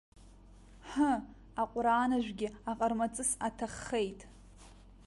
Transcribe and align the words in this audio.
Ҳы, 0.89 1.11
аҟәрааныжәгьы 1.61 2.47
аҟармаҵыс 2.71 3.31
аҭаххеит! 3.47 4.19